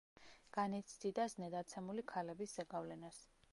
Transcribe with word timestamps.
განიცდიდა 0.55 1.27
ზნედაცემული 1.35 2.07
ქალების 2.15 2.57
ზეგავლენას. 2.61 3.25